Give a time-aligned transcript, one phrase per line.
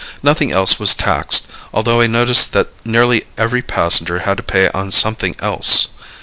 [0.23, 4.91] Nothing else was taxed, although I noticed that nearly every passenger had to pay on
[4.91, 5.89] something else.